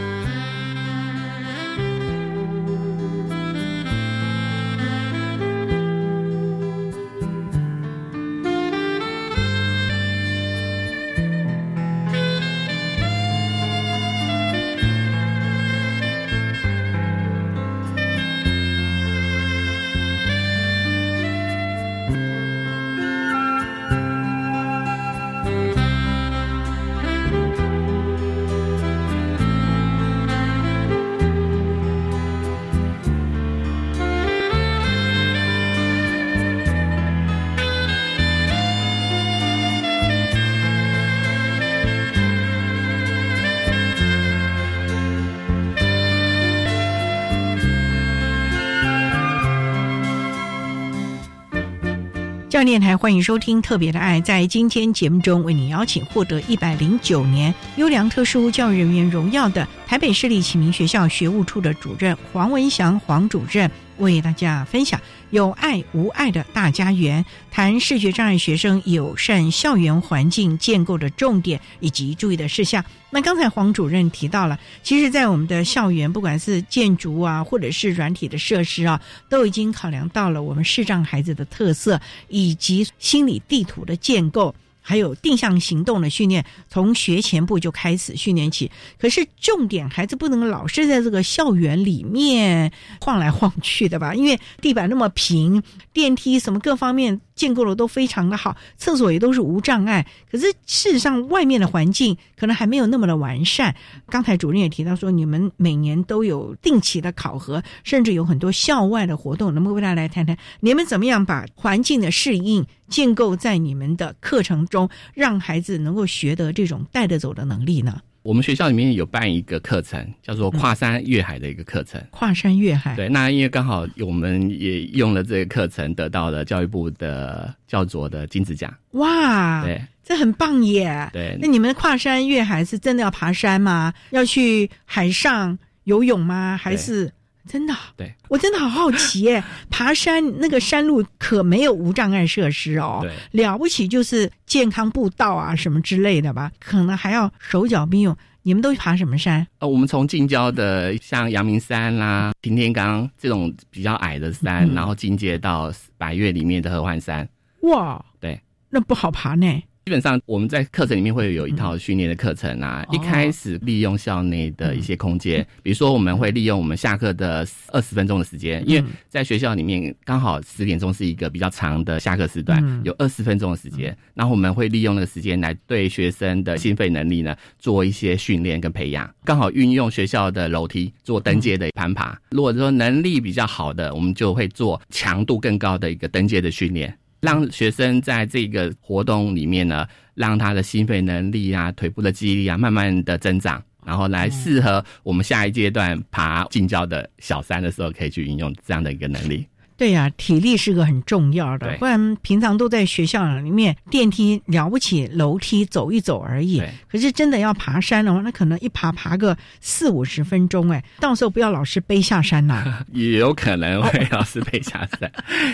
[52.63, 54.21] 教练台欢迎收听《特别的爱》。
[54.23, 63.69] 在今天节目中，为你邀请获得一百零九年优良特殊教育人员荣耀的台北市立启明学校学务处的主任黄文祥黄主任。
[64.03, 64.99] 为大家分享
[65.31, 72.83] 有爱无爱的大家园，谈视觉障碍学生友善校园环境建构的重点以及注意的事项。
[73.09, 78.99] 那刚才黄主任提到了，其实，在我们的校园，不管是建筑啊，或者是软体的设施啊，
[79.29, 84.53] 都已经考量到了我们视障孩子的特色以及心理地图的建构。
[84.83, 88.69] 还有定向行动的训练，从学前部就开始训练起。
[88.99, 92.71] 可是重点孩子不能老是在这个校园里面
[93.01, 94.13] 晃来晃去的吧？
[94.13, 97.19] 因为地板那么平，电梯什么各方面。
[97.35, 100.05] 建构的都非常的好，厕所也都是无障碍。
[100.31, 103.75] 可是事实上，外面的环境可能还没有那么的完善。
[104.07, 109.51] 刚才主任也提到说，你们每年都有定期的考核，甚至有很多校外的活动。
[109.51, 118.01] 能不能为大家来谈谈，你们怎么样把环境的适应建构在你们的课程中，让孩子能够学得这种带得走的能力呢？
[118.23, 122.01] 我们学校里面有办一个课程，叫做跨山越海的一个课程。
[122.09, 128.73] 跨山越海，对，那因为刚好我们也用了这个课程，得到了教育部的教卓的金子奖。
[128.91, 131.09] 哇，对，这很棒耶。
[131.11, 133.93] 对，那你们跨山越海是真的要爬山吗？
[134.11, 136.57] 要去海上游泳吗？
[136.57, 137.11] 还是？
[137.45, 139.43] 真的，对我真的好好奇耶！
[139.69, 148.15] 爬山那个山路可没有无障碍设施哦，对，了不起就是健康步道啊什么之类的吧，可能还要手脚并用。
[148.45, 149.45] 你们都爬什么山？
[149.59, 157.27] 呃，我们从近郊的像阳明山啦、擎天岗这种比较矮的山，然后进阶到百越里面的合欢山。
[157.61, 159.63] 哇，对，那不好爬呢。
[159.85, 182.17] 基本上我们在课程里面会有一套训练的课程啊，一开始利用校内的一些空间，比如说我们会利用我们下课的二十分钟的时间，因为在学校里面刚好十点钟是一个比较长的下课时段，有二十分钟的时间，然后我们会利用那个时间来对学生的心肺能力呢做一些训练跟培养，刚好运用学校的楼梯做登阶的攀爬。
[182.31, 186.97] 如果说能力比较好的，我们就会做强度更高的一个登阶的训练。
[187.23, 199.47] 让学生在这个活动里面呢，让他的心肺能力啊、腿部的肌力啊，慢慢的增长，然后来适合我们下一阶段爬近郊的小山的时候，可以去运用这样的一个能力。
[199.83, 206.63] 对呀，体力是个很重要的，不然平常都在学校里面，电梯了不起，楼梯走一走而已。
[206.89, 212.85] 可是真的要爬山的话，那可能一爬爬个四五十分钟，哎，到时候不要老师背下山呐。
[212.93, 215.11] 也有可能会老师背下山。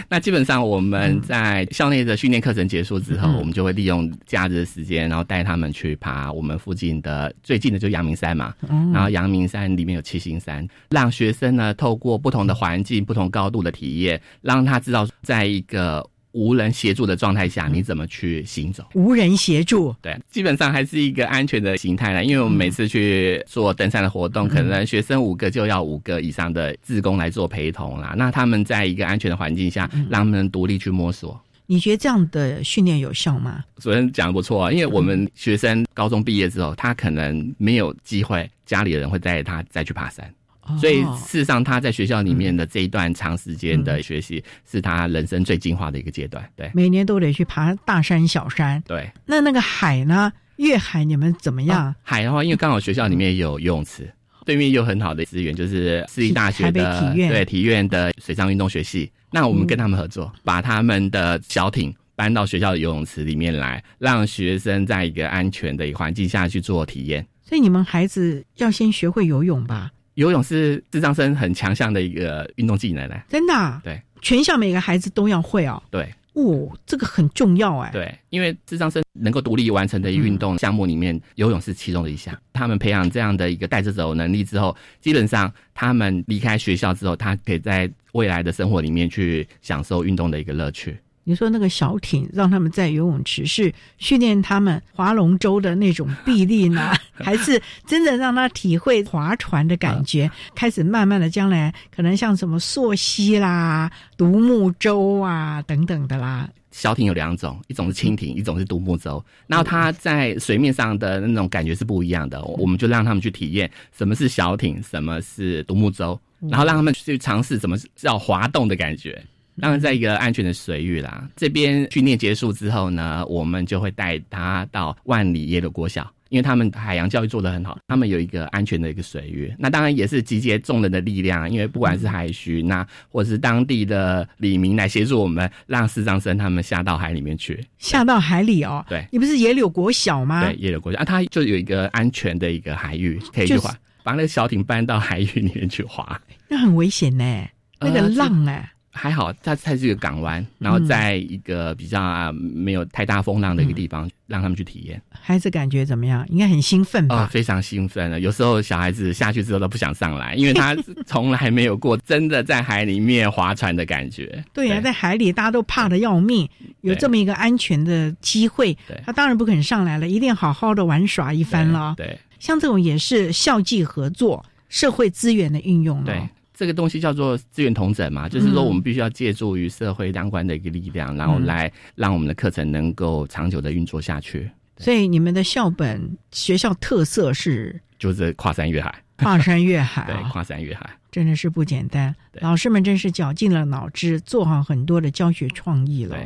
[0.07, 8.53] 那基本上我们在校内的训练课程结束之后，我们就会利用假日的时间，然后带他们去爬我们附近的最近的就阳明山嘛。
[8.93, 14.18] 然后阳明山里面有七星山，让学生呢透过不同的环境、不同高度的体验。
[14.41, 18.83] 让他知道，在一个无人协助的状态下，你怎么去行走？
[18.93, 22.23] 无人协助，对，基本上还是一个安全的形态了。
[22.23, 28.13] 因为我们每次去做登山的活动，可能学生五个就要五个以上的自工来做陪同啦。
[28.15, 31.39] 那他们在一个安全的环境下，让他们独立去摸索。
[31.65, 33.63] 你觉得这样的训练有效吗？
[33.77, 40.31] 昨天讲的不错啊，因为我们学生高中毕业之后，他可能没有机会，家里的人会带他再去爬山。
[40.77, 46.47] 所以事实上，他在学校里面的这一段长时间的学习，是他人生最精华的一个阶段。
[46.55, 48.81] 对，每年都得去爬大山、小山。
[48.85, 50.31] 对，那那个海呢？
[50.57, 51.95] 越海你们怎么样？
[52.03, 54.11] 海的话，因为刚好学校里面有游泳池，
[54.43, 59.09] 对面有很好的资源，就是私立大学的对体院的水上运动学系。
[59.31, 67.25] 那我们跟他们合作，把他们的小艇搬到学校的游泳池里面来，让学生在一个安全的环境下去做体验。
[67.41, 69.89] 所以你们孩子要先学会游泳吧？
[70.19, 73.81] 游泳是智障生很强项的一个运动技能呢，真的。
[73.85, 75.81] 对，全校每个孩子都要会哦。
[75.89, 77.89] 对，哦，这个很重要哎。
[77.93, 82.37] 对，因为智障生能够独立完成的运动项目里面，游泳是其中的一项。
[82.51, 90.99] 他们培养这样的一个带着走能力之后，基本上他们离开学校之后，他可以在未来的生活里面去享受运动的一个乐趣。
[91.29, 100.27] 你说那个小艇让他们在游泳池是训练他们划龙舟的那种臂力呢， 还是真的让他体会划船的感觉？
[100.55, 106.49] 开始慢慢的，将来可能像什么溯溪啦、独木舟啊等等的啦。
[106.71, 109.23] 小艇有两种，一种是蜻蜓，一种是独木舟。
[109.45, 116.19] 然后它在水面上的那种感觉是不一样的，我们就让他们去体验什么是小艇，什么是独木舟，
[116.49, 119.23] 然后让他们去尝试什么叫滑动的感觉。
[119.59, 121.27] 当然，在一个安全的水域啦。
[121.35, 129.53] 这边训练结束之后呢，我们就会带他到万里耶鲁国小，因为他们海洋教育做得很好，他们有一个安全的一个水域。
[129.57, 138.85] 那当然也是集结众人的力量，因为不管是海巡那或者是当地的李明来协助我们，让视障生他们下到海里面去，下到海里哦。
[138.87, 140.43] 对，你不是野柳国小吗？
[140.43, 147.47] 对，野柳国小啊，它就有一个安全的一个海域可以去划，把那个小艇搬到海域里面去划，那很危险呢，
[147.79, 148.71] 那个浪哎。
[148.99, 155.01] 还好，它它是一个港湾，然后在一个比较没有太大风浪的一个地方，让他们去体验。
[155.09, 156.25] 孩子感觉怎么样？
[156.27, 157.25] 应该很兴奋吧？
[157.31, 158.19] 非常兴奋了。
[158.19, 160.75] 有时候小孩子下去之后都不想上来，因为他
[161.05, 164.43] 从来没有过真的在海里面划船的感觉。
[164.53, 166.49] 对呀，在海里大家都怕的要命，
[166.81, 171.93] 有这么一个安全的机会，他当然不肯上来了，一定好好的玩耍一番了。
[171.95, 176.29] 对，像这种也是校际合作、社会资源的运用了。
[176.59, 184.51] 这个东西叫做资源同整嘛，就是说我们必须要借助于社会相关的一个力量，然后来让我们的课程能够长久的运作下去。
[184.77, 192.13] 所以你们的校本学校特色是就是跨山越海，跨山越海， 对，跨山越海真的是不简单。
[192.41, 196.17] 老师们真是绞尽了脑汁，做好很多的教学创意了。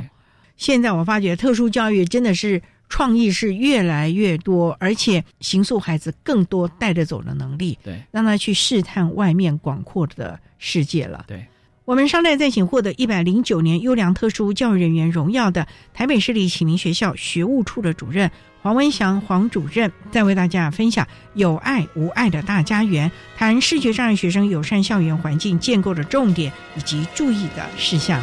[0.57, 2.59] 现在我发觉特殊教育真的是。
[2.93, 11.25] 创意是越来越多，而且形塑孩子更多带着走的能力，对，让他去试探外面广阔的世界了。
[11.27, 11.43] 对，
[11.85, 18.29] 我们商代在请获得一百零九年优良特殊教育人员荣耀的台北市立启明学校学务处的主任
[18.61, 28.21] 黄文祥黄主任，再为大家分享有爱无爱的大家园，谈视觉障碍学生友善校园环境建构的重点以及注意的事项。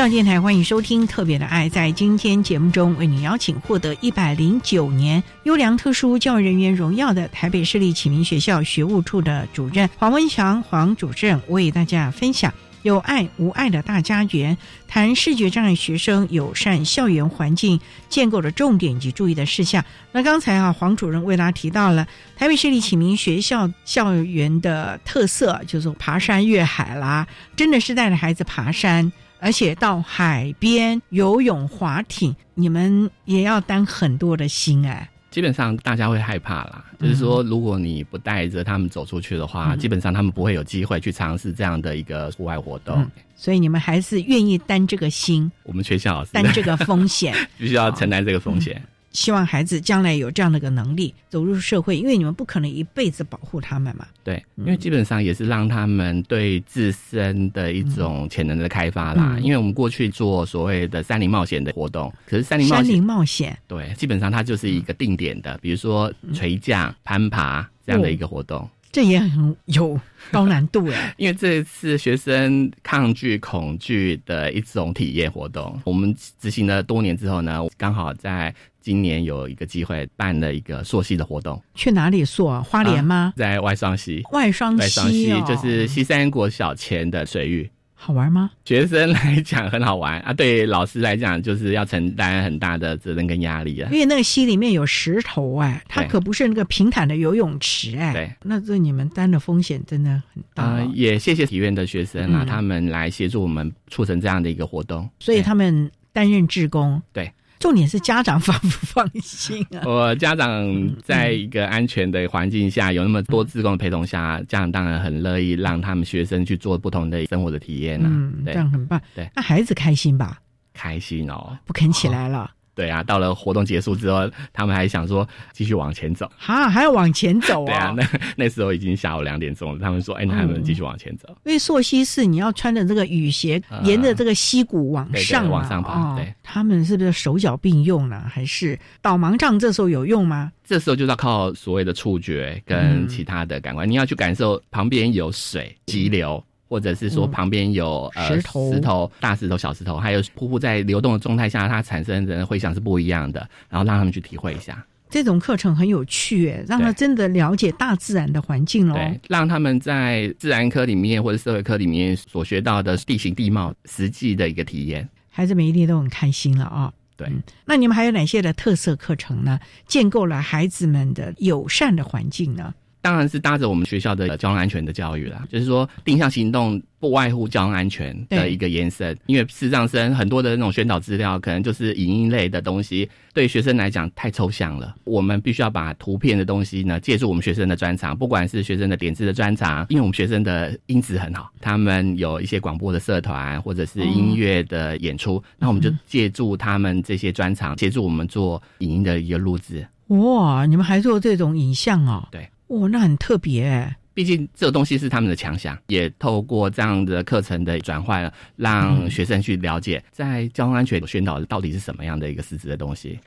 [0.00, 1.68] 教电台欢迎收听《特别的爱》。
[1.70, 14.56] 在今天节目中，为你邀请获得一百零九年优良特殊教育人员荣耀的台北市立启明学校学务处的主任黄文祥黄主任，为大家分享有爱无爱的大家园，
[14.88, 17.78] 谈视觉障碍学生友善校园环境
[18.08, 19.84] 建构的重点及注意的事项。
[20.12, 29.12] 那刚才啊，黄主任为大家提到了台北市立启明学校校园的特色，就是爬山越海啦，真的是带着孩子爬山。
[29.40, 35.08] 而且到海边游泳、划艇，你们也要担很多的心哎。
[35.30, 43.08] 基本上大家会害怕啦，就是说，如果你不带着他们走出去的话，基本上他们不会有机会去尝试这样的一个户外活动。
[43.36, 45.50] 所以你们还是愿意担这个心。
[45.62, 48.82] 我们学校担这个风险， 必须要承担这个风险。
[49.12, 54.06] 希望孩子将来有这样的一个能力走入社会，因为你们不可能一辈子保护他们嘛。
[54.22, 59.38] 对，因为基本上也是让他们对自身的一种潜能的开发啦。
[59.40, 68.68] 因为我们过去做所谓的山林冒险的活动，可是山林山林冒险对，基本上它就是一个定点的，比如说垂降、攀爬这样的一个活动。
[68.92, 69.96] 这也很有
[70.32, 81.62] 高难度哎， 因为这次学生抗拒恐惧的一种体验活动，我们执行了多年之后呢，刚好在今年有一个机会办了一个溯溪的活动。
[81.74, 82.48] 去哪里溯？
[82.62, 83.32] 花莲吗？
[83.36, 84.22] 在外双溪。
[84.32, 87.70] 外双溪就是西山国小前的水域。
[88.02, 88.50] 好玩吗？
[88.64, 93.90] 学生来讲很好玩啊，对老师来讲就是要承担很大的责任跟压力啊。
[93.92, 98.14] 因为那个溪里面有石头哎，它可不是那个平坦的游泳池哎。
[98.14, 100.80] 对，那这你们担的风险真的很大。
[100.94, 107.02] 也谢谢体院的学生啊，他们来协助我们促成这样的一个活动，所以他们担任志工。
[107.12, 107.30] 对。
[107.60, 109.82] 重点是家长放不放心啊？
[109.86, 110.66] 我家长
[111.04, 118.08] 在一个安全的环境下，有那么多职工的陪同下，家长当然很乐意让他们学生去做不同的生活的体验啊。
[118.10, 119.00] 嗯，这样很棒。
[119.14, 120.38] 对，那孩子开心吧？
[120.72, 122.50] 开心哦，不肯起来了。
[122.74, 126.30] 对啊，到了活动结束之后，他们还想说继续往前走。
[126.38, 128.06] 哈，还要往前走对啊，那
[128.36, 136.16] 那时候已经下午两点钟了，他们说：“哎，那还能继续往前走。”因为溯溪是你要穿着这个雨鞋，沿着这个溪谷往上往上爬。
[136.16, 138.22] 对，他们是不是手脚并用呢？
[138.28, 140.50] 还是导盲杖这时候有用吗？
[140.64, 146.42] 这时候就是要靠所谓的触觉跟其他的感官，你要去感受旁边有水急流。
[146.70, 153.40] 或者是说旁边有呃石头、石头、大石头、小石头，还有瀑布在流动的状态下，它产生的回响是不一样的。
[153.68, 158.94] 然后让他们去体会一下，这种课程很有趣，让他真的了解大自然的环境喽。
[158.94, 166.92] 对，让他们在自然科里面或者社会科里面所学到的地形地貌实际的一个体验，孩子们一定都很开心了啊。
[167.16, 167.28] 对，
[167.66, 169.58] 那你们还有哪些的特色课程呢？
[169.86, 172.72] 建构了孩子们的友善的环境呢？
[173.02, 179.16] 当然是搭着我们学校的交通安全的教育啦，就是说定向行动不外乎交通安全的一个延伸。
[179.26, 184.94] 因为视障生很多的那种宣导资料，可能就是影音类的东西，对学生来讲太抽象了。
[185.04, 199.86] 我们必须要把图片的东西呢，借助我们学生的专长，不管是学生的点字的专长，因为我们学生的音质很好，他们有一些广播的社团或者是音乐的演出，那我们就借助他们这些专长，协助我们做影音的一个录制。
[200.08, 202.28] 哇，你们还做这种影像哦？
[202.30, 202.46] 对。
[202.70, 203.96] 哦，那很特别。
[204.14, 213.18] 毕竟这个东西是他们的强项，也透过这样的课程的转换，让学生去了解在交通安全宣导到底是什么样的一个实质的东西。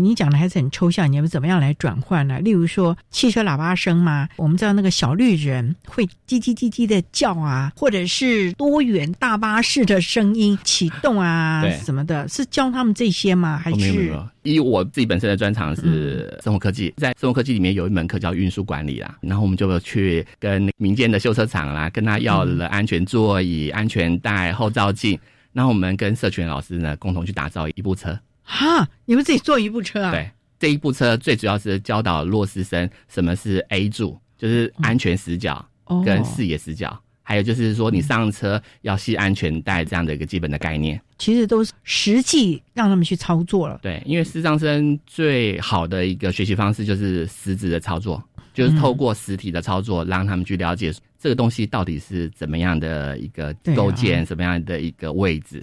[0.00, 2.40] 你讲的还是很抽象，你们怎么样来转换呢？
[2.40, 4.28] 例如说汽车喇叭声嘛？
[4.36, 13.58] 我们知道那个小绿人会叽叽叽叽的叫啊，或者是多元大巴士的声音启动啊什么的，是教他们这些吗？
[13.62, 14.12] 还是？
[14.42, 25.18] 以我自己本身的专长是生活科技，在生活科技里面有一门课叫运输管理啦，然后我们就去跟民间的修车厂啦，跟他要了安全座椅、安全带、后照镜，
[25.52, 28.18] 然后我们跟社群老师呢共同去打造一部车。
[28.42, 30.10] 哈，你们自己做一部车啊？
[30.10, 35.64] 对，这一部车最主要是教导弱势生什么是 A 柱，就是安全死角
[36.04, 41.00] 跟视野死角，还有就是说你上车要系安全带这样的一个基本的概念。
[41.18, 43.78] 其实都是实际让他们去操作了。
[43.80, 48.22] 对，因为视障生最好的一个学习方式就是实质的操作，
[48.52, 55.62] 就是透过实体的操作，让他们去了解这个东西到底是怎么样的一个构建，什么样的一个位置。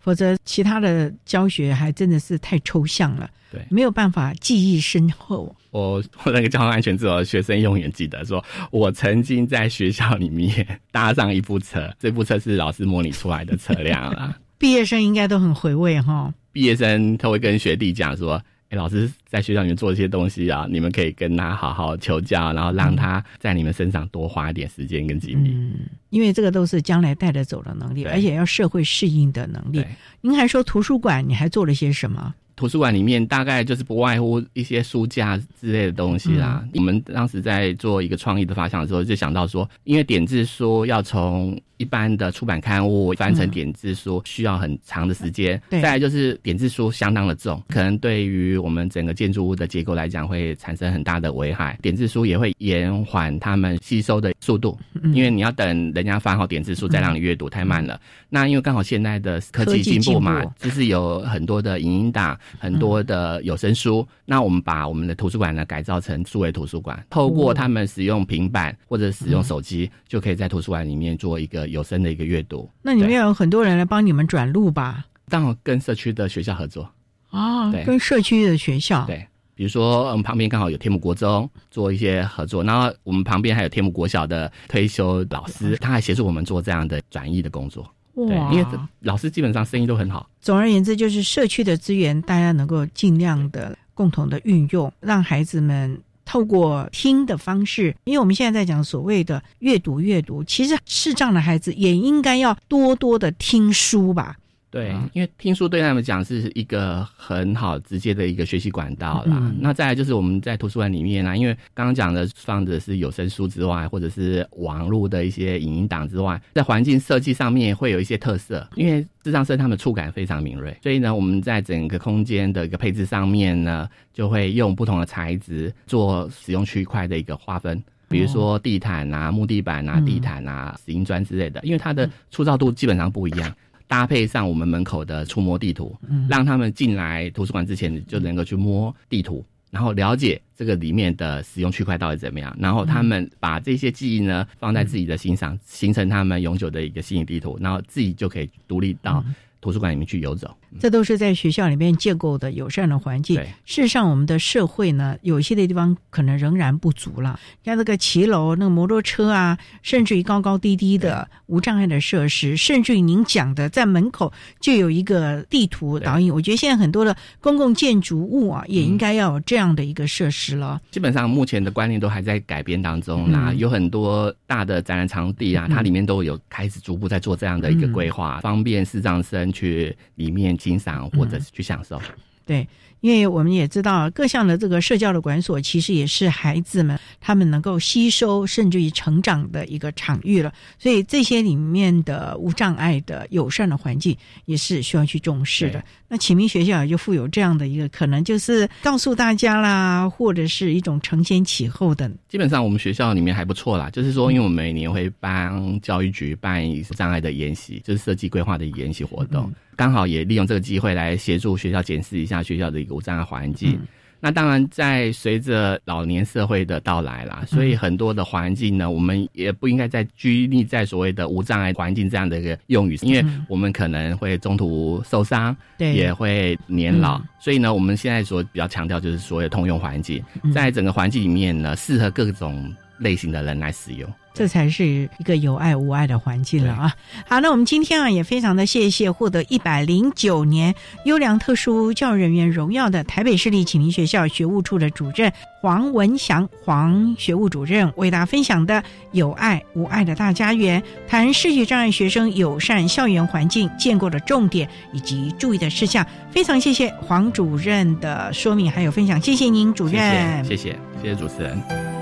[0.00, 5.54] 否则，其他的教学还真的是太抽象了，对，没有办法记忆深厚。
[5.70, 14.36] 我那个交通安全之后，学生永远记得说，我曾经在学校里面搭上一部车，这部车是老师模拟出来的车辆啦。
[14.58, 16.32] 毕业生应该都很回味哈。
[16.50, 18.42] 毕业生他会跟学弟讲说。
[18.70, 25.50] 哎，老师在学校里面做这些东西啊，你们可以跟他好好求教，然后让他在你们身上多花一点时间跟精力。
[25.52, 29.84] 嗯，因为这个都是将来带着走的能力，而且要社会适应的能力。
[30.20, 32.32] 您还说图书馆，你还做了些什么？
[32.60, 36.62] 图书馆里面大概就是不外乎一些书架之类的东西啦。
[36.74, 51.78] 我们当时在做一个创意的发想的时候，就想到说，因为点字书要从一般的出版刊物翻成点字书需要很长的时间，再来就是点字书相当的重，可能对于我们整个建筑物的结构来讲会产生很大的危害。
[51.80, 54.78] 点字书也会延缓他们吸收的速度，
[55.14, 57.98] 因为你要等人家翻好点字书再让你阅读太慢了。
[58.28, 62.38] 那因为刚好现在的科技进步嘛，就是有很多的影音档。
[62.58, 72.68] 很多的有声书，那我们把我们的图书馆呢改造成数位图书馆，透过他们使用平板或者使用手机，就可以在图书馆里面做一个有声的一个阅读。
[72.82, 75.04] 那里面有很多人来帮你们转录吧？
[75.28, 76.90] 刚好跟社区的学校合作。
[77.30, 79.06] 啊，跟社区的学校。
[79.06, 79.24] 对，
[79.54, 87.88] 比如说我们旁边刚好有天母国中做一些合作，然后我们旁边还有天母国小的退休老师，他还协助我们做这样的转译的工作。
[88.14, 88.66] 对，因为
[89.00, 90.28] 老师基本上生意都很好。
[90.40, 97.94] 总而言之，就是社区的资源，大家能够尽量的共同的运用，让孩子们透过听的方式。
[98.04, 104.36] 因为我们现在在讲所谓的阅读，阅读其实视障的孩子也应该要多多的听书吧。
[104.70, 109.52] 对，因为听书对他们讲是一个很好直接的一个学习管道啦。
[109.58, 118.64] 那再来就是我们在图书馆里面啊，因为刚刚讲的放的是有声书之外，或者是网络的一些影音档之外，在环境设计上面会有一些特色。
[118.76, 133.52] 因为智障生他们触感非常敏锐，所以呢，我们在整个空间的一个配置上面呢，就会用不同的材质做使用区块的一个划分，比如说地毯啊、木地板啊、地毯啊、石英砖之类的，因为它的粗糙度基本上不一样。
[133.90, 135.96] 搭配上我们门口的触摸地图，
[136.28, 142.56] 让他们进来图书馆之前就能够去摸地图，然后了解这个里面的使用区块到底怎么样。
[142.60, 149.24] 然后他们把这些记忆呢放在自己的心上，形成他们永久的一个心理地图，然后自己就可以独立到
[149.60, 150.54] 图书馆里面去游走。
[150.78, 153.36] 这都是在学校里面建构的友善的环境。
[153.64, 157.38] 事实上，我们的社会呢，有一些的地方可能仍然不足了。
[157.64, 166.32] 像那个骑楼、那个摩托车啊，甚至于高高低低的无障碍的设施，甚至于您讲的，在门口就有一个地图导引。
[166.32, 170.80] 我觉得现在很多的公共建筑物啊，也应该要有这样的一个设施了。
[170.92, 173.52] 基本上，目前的观念都还在改变当中啦。
[173.54, 180.50] 有很多大的展览场地啊，它里面都有开始逐步在做这样的一个规划，方便视障生去里面。
[180.60, 181.98] 欣赏或者是去享受，
[182.44, 182.68] 对。
[183.00, 190.52] 因为我们也知道，各项的这个社交的馆所，其实也是孩子们他们能够吸收甚至于成长的一个场域了。
[190.78, 195.82] 所以这些里面的无障碍的友善的环境，也是需要去重视的。
[196.08, 202.10] 那启明学校就富有这样的一个可能，就是告诉大家啦，或者是一种承先启后的。
[202.28, 206.62] 基本上我们学校里面还不错啦，就是说，因为我们每年会帮教育局办
[206.96, 209.50] 障碍的研习，就是设计规划的研习活动。
[209.76, 213.78] 刚好也利用这个机会来协助学校检视一下学校的无障碍环境。
[214.22, 227.18] 那当然，在随着老年社会的到来啦，所以很多的环境呢，我们也不应该再拘泥在所谓的无障碍环境这样的一个用语，因为我们可能会中途受伤，对，也会年老。
[227.40, 230.22] 所以呢，我们现在所比较强调就是所谓通用环境，
[230.52, 232.70] 在整个环境里面呢，适合各种
[233.00, 234.08] 类型的人来使用。
[234.32, 234.86] 这才是
[235.18, 236.94] 一个有爱无爱的环境了啊！
[237.26, 240.72] 好，那我们今天啊也非常的谢谢获得一百零九年
[241.04, 256.06] 优良特殊教育人员荣耀的台北市立启明学校学务处的主任黄文祥黄学务主任为大家分享的有爱无爱的大家园，谈视觉障碍学生友善校园环境建构的重点以及注意的事项。
[256.30, 261.99] 非常谢谢黄主任的说明还有分享，谢谢您主任，谢谢谢谢主持人。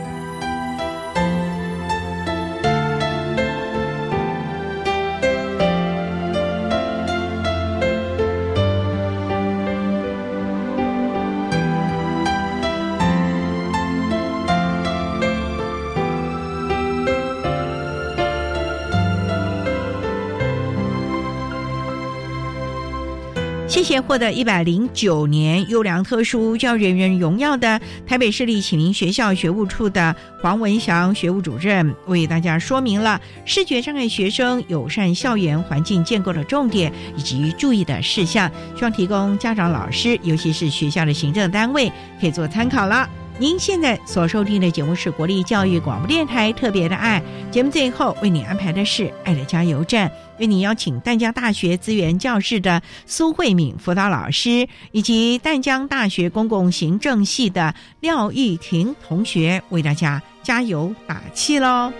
[23.88, 43.08] 谢获得一百零九年优良特殊教育人员荣耀的台北市立启明学校学务处的黄文祥学务主任，为大家说明了视觉障碍学生友善校园环境建构的重点以及注意的事项，希望提供家长、老师，尤其是学校的行政单位可以做参考了。
[43.38, 61.92] 您现在所收听的节目是国立教育广播电台特别的爱节目，最后为你安排的是爱的加油站，为你邀请淡江大学资源教室的苏慧敏辅导老师，以及淡江大学公共行政系的廖玉婷同学，为大家加油打气喽。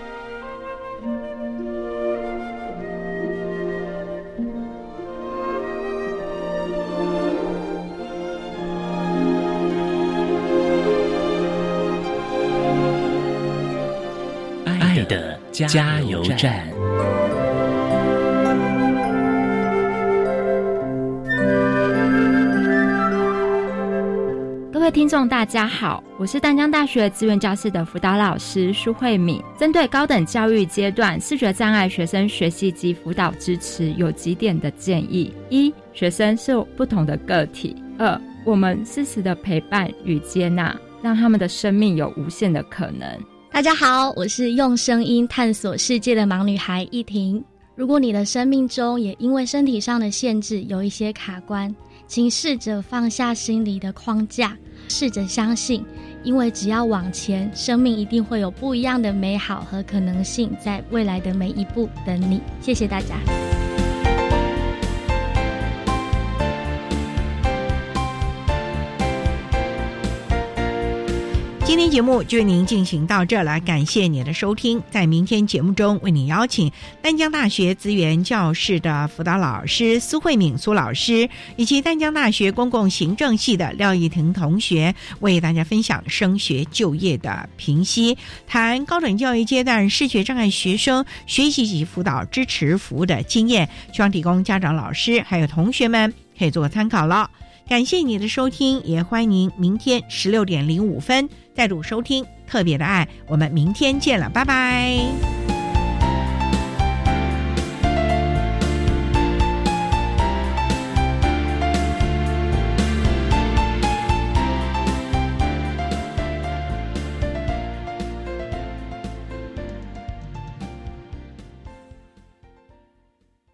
[15.52, 16.77] 加油站。
[24.88, 29.38] 位听众，大家好，我是丹江大学资源教室的辅导老师舒慧敏。
[29.58, 43.06] 针对高等教育阶段视觉障碍学生学习及辅导支持，有几点的建议：一、学生是不同的个体；二、我们适时的陪伴与接纳，让他们的生命有无限的可能。
[43.52, 47.44] 大家好，我是用声音探索世界的盲女孩依婷。
[47.74, 51.72] 如果你的生命中也因为身体上的限制有一些卡关，
[52.06, 54.56] 请试着放下心里的框架，
[54.88, 55.84] 试着相信，
[56.22, 62.40] 因为只要往前，生命一定会有不一样的美好和可能性，在未来的每一步等你。
[62.60, 63.57] 谢谢大家。
[71.68, 74.82] 今天节目就为您进行到这了，感谢您的收听。
[74.90, 88.16] 在明天节目中，为您邀请丹江大学资源教室的辅导老师苏慧敏苏老师，以及丹江大学公共行政系的廖义婷同学，为大家分享升学就业的评析，
[88.46, 97.30] 谈高等教育阶段视觉障碍学生学习及辅导支持服务的经验，希望提供家长、老师还有同学们可以做个参考了。
[97.68, 101.28] 感谢你的收听，也欢迎您明天十六点零五分
[101.58, 103.08] 再度收听特别的爱。
[103.26, 105.57] 我们明天见了，拜拜。